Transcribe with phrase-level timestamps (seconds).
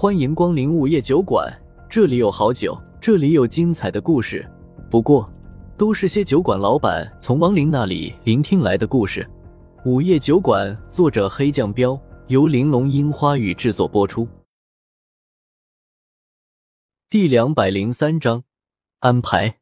[0.00, 1.46] 欢迎光临午夜酒馆，
[1.86, 4.50] 这里有好酒，这里有精彩的故事。
[4.90, 5.30] 不过，
[5.76, 9.28] 都是些酒馆老板从亡灵那里聆听来的故事。
[9.84, 14.26] 午夜酒馆，作者黑酱标，由玲珑樱花雨制作播出。
[17.10, 18.42] 第两百零三章，
[19.00, 19.56] 安排。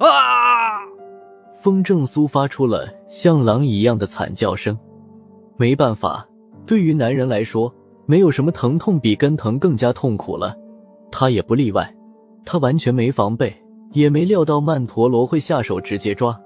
[0.00, 0.82] 啊！
[1.62, 4.78] 风正苏发出了像狼一样的惨叫声。
[5.56, 6.28] 没办法，
[6.66, 7.74] 对于男人来说，
[8.06, 10.56] 没有什么疼痛比跟疼更加痛苦了。
[11.10, 11.92] 他也不例外。
[12.44, 13.52] 他完全没防备，
[13.92, 16.38] 也没料到曼陀罗会下手直接抓，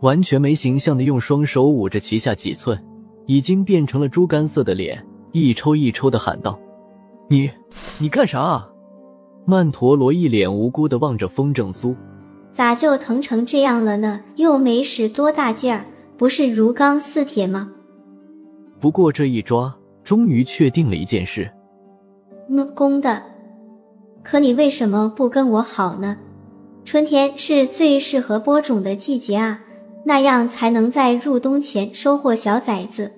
[0.00, 2.82] 完全没形象的用双手捂着脐下几寸
[3.26, 6.58] 已经变成了猪肝色的脸，一抽一抽的喊道
[7.28, 7.50] ：“你，
[8.00, 8.66] 你干啥啊？”
[9.44, 11.94] 曼陀罗一脸无辜的望着风正苏。
[12.52, 14.20] 咋就疼成这样了呢？
[14.36, 15.84] 又没使多大劲儿，
[16.16, 17.70] 不是如钢似铁吗？
[18.80, 19.74] 不过这一抓，
[20.04, 21.50] 终于确定了一件事。
[22.48, 23.22] 嗯，公的。
[24.22, 26.16] 可你为什么不跟我好呢？
[26.84, 29.60] 春天是最适合播种的季节啊，
[30.04, 33.12] 那样才能在入冬前收获小崽子。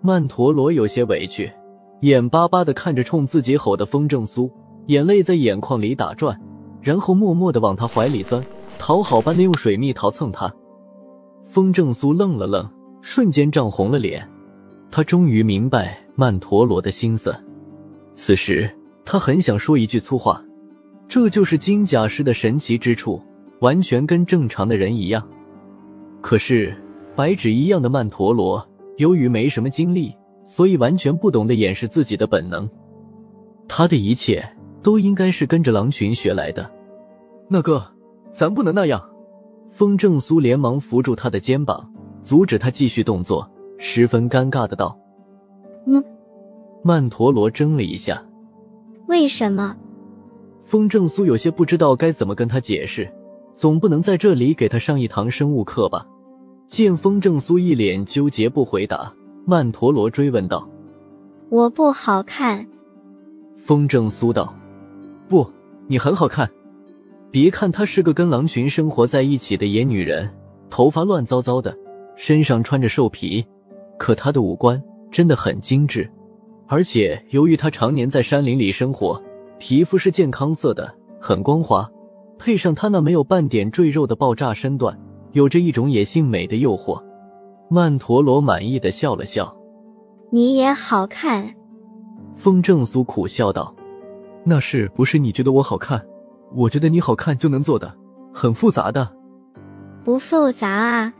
[0.00, 1.50] 曼陀罗有些委屈，
[2.00, 4.50] 眼巴巴的看着冲自己吼的风正苏，
[4.86, 6.38] 眼泪在眼眶里打转。
[6.82, 8.44] 然后默默的往他怀里钻，
[8.78, 10.52] 讨好般的用水蜜桃蹭他。
[11.46, 12.68] 风正苏愣了愣，
[13.00, 14.26] 瞬间涨红了脸。
[14.96, 17.34] 他终于明白曼陀罗的心思。
[18.14, 18.70] 此时
[19.04, 20.40] 他很想说一句粗话，
[21.08, 23.20] 这就是金甲师的神奇之处，
[23.58, 25.28] 完全跟正常的人一样。
[26.20, 26.72] 可是
[27.16, 28.64] 白纸一样的曼陀罗，
[28.98, 32.70] 由于没什么经历，所以完全不懂得掩饰自己的本能。
[33.66, 34.48] 他的一切。
[34.80, 36.70] 都应该是跟着狼群学来的，
[37.48, 37.82] 那哥，
[38.32, 39.02] 咱不能那样。
[39.70, 41.90] 风正苏连忙扶住他的肩膀，
[42.22, 44.98] 阻止他继续动作，十分尴尬的道
[45.86, 46.02] ：“嗯。”
[46.82, 48.22] 曼陀罗怔了一下，
[49.08, 49.76] 为什么？
[50.64, 53.10] 风正苏有些不知道该怎么跟他解释，
[53.54, 56.06] 总不能在这里给他上一堂生物课吧？
[56.66, 59.12] 见风正苏一脸纠结不回答，
[59.46, 60.68] 曼陀罗追问道
[61.50, 62.66] ：“我不好看。”
[63.56, 64.54] 风正苏道。
[65.28, 65.46] 不，
[65.86, 66.50] 你很好看。
[67.30, 70.30] 别看她是个跟狼群生活在一起的野女人，
[70.68, 71.76] 头发乱糟糟的，
[72.14, 73.44] 身上穿着兽皮，
[73.98, 76.10] 可她的五官真的很精致。
[76.66, 79.22] 而且由于她常年在山林里生活，
[79.58, 81.88] 皮肤是健康色的，很光滑，
[82.38, 84.98] 配上她那没有半点赘肉的爆炸身段，
[85.32, 87.02] 有着一种野性美的诱惑。
[87.70, 89.54] 曼陀罗满意的笑了笑
[90.30, 91.54] ：“你也好看。”
[92.36, 93.74] 风正苏苦笑道。
[94.44, 96.04] 那是不是你觉得我好看？
[96.54, 97.92] 我觉得你好看就能做的，
[98.32, 99.10] 很复杂的。
[100.04, 101.14] 不复杂啊。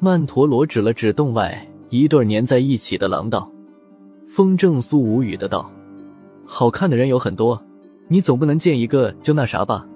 [0.00, 3.50] 曼陀罗指了指洞外一对粘在一起的狼道。
[4.26, 5.70] 风正苏无语的道
[6.44, 7.62] ：“好看的人有很多，
[8.08, 9.86] 你总不能见一个就那啥吧？”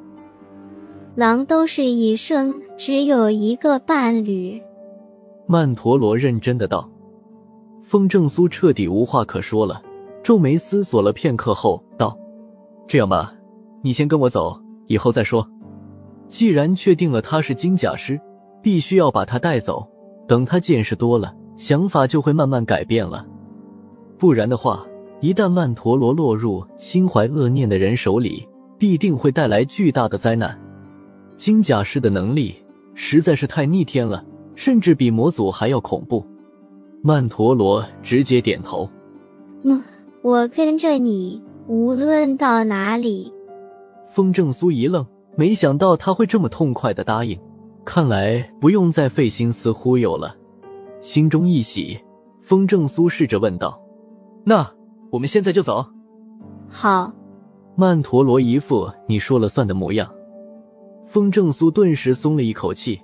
[1.17, 4.63] 狼都是一生只有一个伴侣。
[5.47, 6.89] 曼陀罗认真的道。
[7.83, 9.83] 风正苏彻底无话可说了，
[10.23, 12.17] 皱眉思索了片刻后道。
[12.87, 13.35] 这样吧，
[13.83, 15.45] 你先跟我走，以后再说。
[16.29, 18.21] 既然确定了他是金甲师，
[18.63, 19.85] 必须要把他带走。
[20.29, 23.23] 等他见识多了，想法就会慢慢改变了。
[24.17, 24.83] 不然的话，
[25.21, 28.49] 一旦曼陀罗落入心怀恶念的人手里，
[28.79, 30.59] 必定会带来巨大的灾难。
[31.37, 32.57] 金甲师的能力
[32.95, 36.25] 实在是太逆天了，甚至比魔祖还要恐怖。
[37.03, 38.89] 曼陀罗直接点头
[39.65, 39.85] ：“嗯，
[40.23, 43.31] 我跟着你。”无论到哪里，
[44.09, 45.07] 风正苏一愣，
[45.37, 47.39] 没想到他会这么痛快的答应，
[47.85, 50.35] 看来不用再费心思忽悠了。
[51.01, 51.99] 心中一喜，
[52.41, 53.81] 风正苏试着问道
[54.45, 54.71] ：“那
[55.11, 55.85] 我们现在就走？”
[56.69, 57.13] 好。
[57.77, 60.13] 曼陀罗一副你说了算的模样。
[61.07, 63.01] 风正苏顿时松了一口气，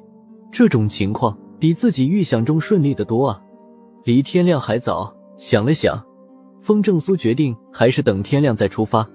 [0.53, 3.41] 这种情况比自己预想中顺利的多啊！
[4.05, 6.01] 离天亮还早，想了想。
[6.61, 9.09] 风正苏决定还是等天亮再出发，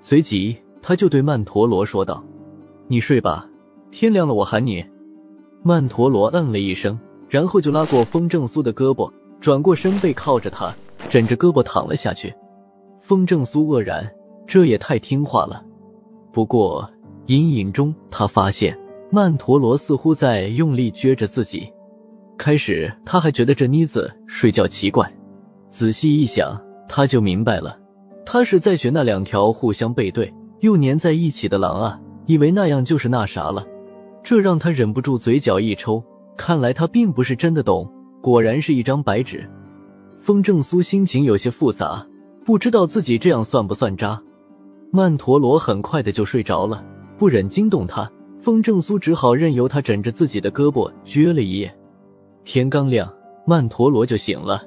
[0.00, 2.22] 随即他就对曼陀罗说道
[2.88, 3.48] ：“你睡吧，
[3.90, 4.84] 天亮了我喊你。”
[5.62, 9.10] 曼陀罗嗯了一声，然后就拉过风正苏的胳膊，
[9.40, 10.74] 转过身背靠着他，
[11.08, 12.34] 枕着胳膊躺了下去。
[13.00, 14.10] 风正苏愕然，
[14.46, 15.62] 这也太听话了。
[16.32, 16.88] 不过
[17.26, 18.78] 隐隐中他发现
[19.10, 21.70] 曼陀罗似乎在用力撅着自己。
[22.36, 25.12] 开始他还觉得这妮子睡觉奇怪，
[25.68, 26.58] 仔细一想。
[26.90, 27.78] 他就明白了，
[28.24, 33.62] 他是在学那两条互相背对又粘在一起的狼啊，以为那样就是那啥了，
[34.22, 36.02] 这让他忍不住嘴角一抽。
[36.38, 37.92] 看来他并不是真的懂，
[38.22, 39.46] 果然是一张白纸。
[40.18, 42.06] 风正苏心情有些复杂，
[42.46, 44.22] 不知道自己这样算不算渣。
[44.92, 46.82] 曼陀罗很快的就睡着了，
[47.18, 51.76] 不忍惊动他，风正苏只好任由他枕着自己的胳膊撅了一夜。
[52.44, 53.12] 天刚亮，
[53.44, 54.62] 曼陀罗就醒了。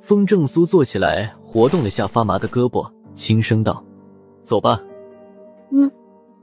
[0.00, 3.84] 风正苏坐起来，活动了下发麻的胳膊，轻声道
[4.42, 4.80] ：“走吧。”
[5.70, 5.88] 嗯。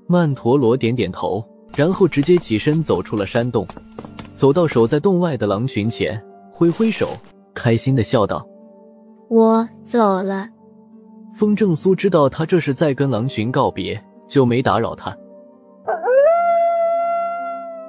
[0.08, 1.44] 曼陀罗点点头，
[1.76, 3.68] 然后直接起身走出了山洞，
[4.40, 6.18] 走到守在洞外的狼群前，
[6.50, 7.10] 挥挥手，
[7.54, 8.48] 开心的笑道
[9.28, 10.48] ：“我走了。”
[11.36, 15.14] 风正苏知道他这是在跟狼群告别，就没打扰他。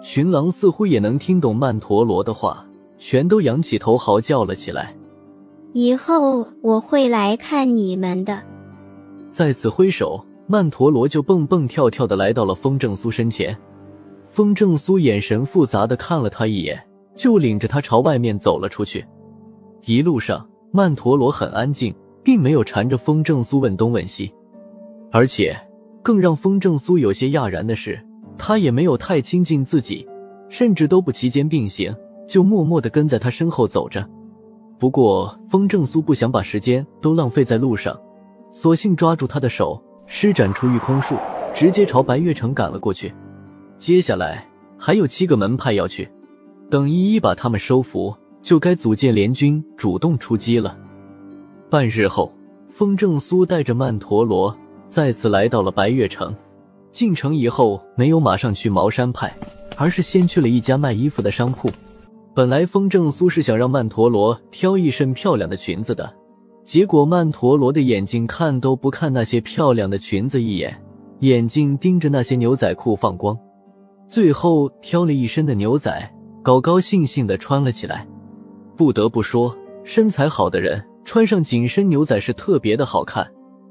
[0.02, 2.66] 群狼似乎也能听懂曼陀罗的话，
[2.98, 4.92] 全都仰起头嚎叫了起来。
[5.72, 8.42] 以后我会来看你们的。
[9.30, 10.20] 再次挥手。
[10.48, 13.56] 曼陀罗就蹦蹦跳跳的来到了风正苏身前，
[14.40, 16.82] 风正苏眼神复杂的看了他一眼，
[17.14, 19.04] 就领着他朝外面走了出去。
[19.84, 21.94] 一路上，曼陀罗很安静，
[22.24, 24.32] 并没有缠着风正苏问东问西，
[25.12, 25.54] 而且
[26.02, 28.02] 更让风正苏有些讶然的是，
[28.38, 30.08] 他也没有太亲近自己，
[30.48, 31.94] 甚至都不齐肩并行，
[32.26, 34.08] 就默默的跟在他身后走着。
[34.78, 37.94] 不过，风正苏不想把时间都浪费在路上，
[38.48, 39.78] 索性抓住他的手。
[40.06, 41.14] 施展出御空术，
[41.54, 43.12] 直接朝白月城赶了过去。
[43.80, 44.46] 接下来
[44.76, 46.06] 还有七个门派要去，
[46.68, 50.76] 等一一把他们收服，就该组建联军，主动出击了。
[51.70, 52.30] 半日后，
[52.68, 54.54] 风正苏带着曼陀罗
[54.86, 56.34] 再次来到了白月城。
[56.92, 59.34] 进城以后，没有马上去茅山派，
[59.78, 61.70] 而是先去了一家卖衣服的商铺。
[62.34, 66.12] 本来风正苏是想让曼陀罗挑一身漂亮的裙子的。
[66.66, 70.78] 结果曼陀罗的眼睛看都不看那些漂亮的裙子一眼，
[71.20, 73.34] 眼睛盯着那些牛仔裤放光，
[74.10, 76.12] 最后挑了一身的牛仔，
[76.42, 78.04] 高高兴兴的穿了起来。
[78.76, 83.24] 不得不说，身材好的人穿上紧身牛仔是特别的好看，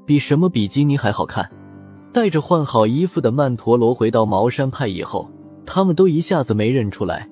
[0.06, 1.46] 比什么比基尼还好看。
[2.10, 5.30] 带着换好衣服的曼陀罗回到茅山派以后，
[5.66, 7.28] 他们都一下子没认出来，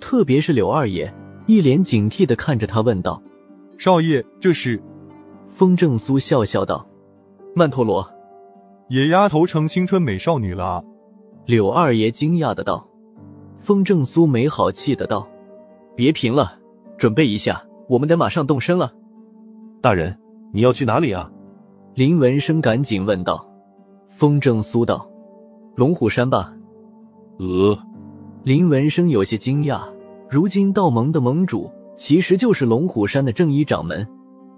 [0.00, 1.12] 特别是柳二爷，
[1.46, 3.20] 一脸警惕的看着他问道。
[3.76, 4.80] 少爷，这是。
[5.48, 6.86] 风正苏笑笑道
[7.56, 8.08] ：“曼陀罗，
[8.88, 10.84] 野丫头成青春美少女了。”
[11.46, 12.86] 柳二爷惊讶的道。
[13.58, 15.26] 风正苏没好气的道
[15.96, 16.58] ：“别贫了，
[16.98, 18.92] 准备一下，我们得马上动身了。”
[19.80, 20.16] 大人，
[20.52, 21.30] 你要去哪里啊？
[21.94, 23.48] 林文生赶紧问道。
[24.08, 25.08] 风正苏道
[25.76, 26.52] ：“龙虎山吧。”
[27.38, 27.78] 呃，
[28.42, 29.82] 林文生有些惊讶，
[30.28, 31.70] 如今道盟的盟主。
[31.96, 34.06] 其实就是龙虎山的正一掌门，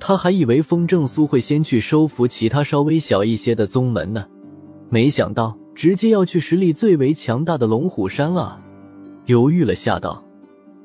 [0.00, 4.26] 他还以为风正苏会先去收服其他稍微小一些的宗门呢，
[4.90, 8.60] 没想到直接要去实力最为强大的龙虎山了！
[9.26, 10.20] 犹豫了下道：“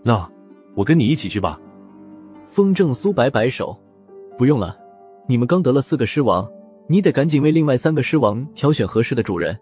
[0.06, 0.30] 那
[0.76, 1.60] 我跟你一起去吧。”
[2.46, 3.76] 风正苏摆摆手
[4.38, 4.78] ：“不用了，
[5.28, 6.48] 你们刚得了四个狮王，
[6.86, 9.58] 你得赶紧为另外三个狮王挑选合适的主人，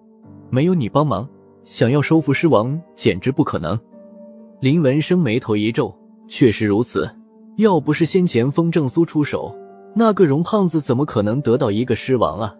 [0.50, 1.26] 没有你帮忙，
[1.64, 3.80] 想要收服狮王简直不可能。”
[4.60, 5.98] 林文生眉头一皱。
[6.28, 7.10] 确实如此，
[7.56, 9.56] 要不是先前风正苏出手，
[9.96, 12.54] 那个荣胖子怎么可能得到一个狮王啊？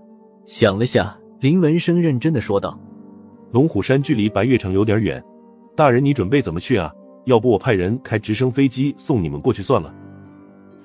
[0.46, 2.80] 想了下，林文生认真的说道
[3.52, 5.20] ：“龙虎山距离白月城有点远，
[5.76, 6.94] 大人你准备怎么去啊？
[7.26, 9.92] 要不我派人开直升飞机送你们过去算了。”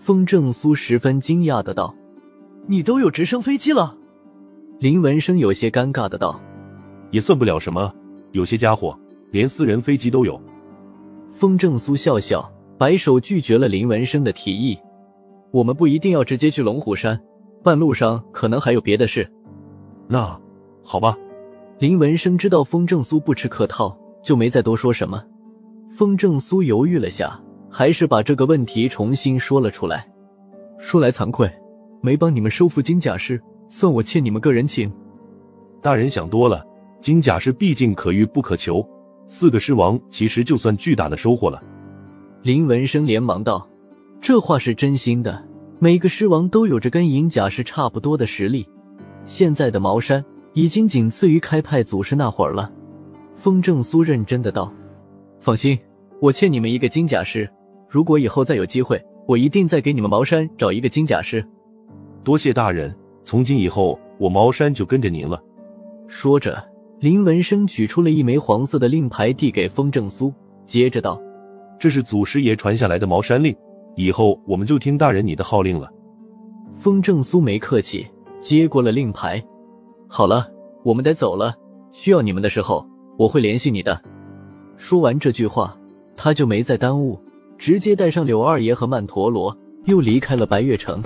[0.00, 1.94] 风正苏十分惊讶的道
[2.66, 3.98] ：“你都有直升飞机了？”
[4.80, 6.40] 林文生有些尴尬的道
[7.12, 7.92] ：“也算不了什么，
[8.32, 8.98] 有些家伙
[9.30, 10.40] 连私人飞机都有。”
[11.32, 12.50] 风正苏笑笑。
[12.78, 14.78] 摆手拒绝了林文生的提议。
[15.50, 17.18] 我们不一定要直接去龙虎山，
[17.62, 19.26] 半路上可能还有别的事。
[20.08, 20.38] 那
[20.86, 21.16] 好吧。
[21.80, 25.22] 林文生知道风正苏不吃客套，就没再多说什么。
[25.90, 27.38] 风正苏犹豫了下，
[27.68, 30.08] 还是把这个问题重新说了出来。
[30.78, 31.50] 说来惭愧，
[32.00, 34.90] 没帮你们收复金甲师，算我欠你们个人情。
[35.82, 36.64] 大人想多了，
[37.00, 38.86] 金甲师毕竟可遇不可求，
[39.26, 41.62] 四个狮王其实就算巨大的收获了。
[42.42, 43.68] 林文生连忙道
[44.20, 45.44] ：“这话是真心的。
[45.78, 48.66] 每个狮王都有着跟银甲师差不多的实力。
[49.24, 50.24] 现在的茅山
[50.56, 52.72] 已经仅次于开派祖师那会儿了。”
[53.36, 54.72] 风正苏认真的道
[55.38, 55.78] ：“放心，
[56.18, 57.48] 我欠你们一个金甲师。
[57.90, 61.46] 如果以后再有机会，我一定再给你们茅山找一个金甲师。”
[62.24, 65.38] 多谢大人，从今以后我茅山就跟着您了。
[66.08, 66.64] 说着，
[67.00, 70.32] 林文生取出了一枚黄色的令牌，递给风正苏，
[70.64, 71.20] 接着道。
[71.78, 73.54] 这是祖师爷传下来的茅山令，
[73.94, 75.92] 以后我们就听大人你的号令了。
[76.78, 78.06] 风正苏没客气，
[78.40, 79.44] 接过了令牌。
[80.08, 80.48] 好了，
[80.84, 81.54] 我们得走了。
[81.92, 82.86] 需要你们的时候，
[83.18, 84.00] 我会联系你的。
[84.76, 85.76] 说完这句话，
[86.14, 87.18] 他就没再耽误，
[87.58, 91.02] 直接带上柳二爷和曼陀罗，又离开了白月城。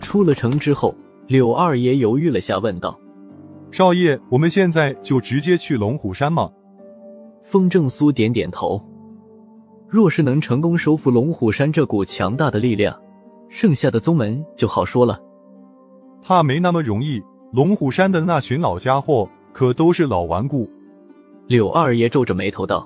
[0.00, 0.94] 出了城之后，
[1.26, 2.98] 柳二爷犹豫了下，问道
[3.72, 6.50] ：“少爷，我们现在就直接去龙虎山吗？”
[7.42, 8.80] 风正苏点点头。
[9.88, 12.96] 若是能成功收复龙虎山这股强大的力量，
[13.48, 15.20] 剩下的宗门就好说了。
[16.22, 17.22] 怕没那么容易。
[17.54, 20.68] 龙虎山的那群老家伙可都是老顽固。
[21.46, 22.84] 柳二爷皱着眉头道。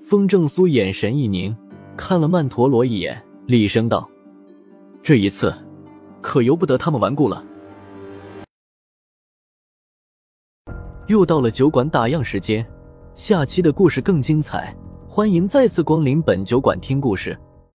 [0.00, 1.54] 风正苏眼神一凝，
[1.98, 4.08] 看了曼陀罗一眼，厉声道
[5.04, 5.54] ：“这一次，
[6.22, 7.44] 可由不得他们顽固了。”
[11.06, 12.66] 又到了酒馆打烊时间，
[13.12, 14.74] 下期的故事更精彩，
[15.06, 17.38] 欢迎再次光临本酒馆听故事。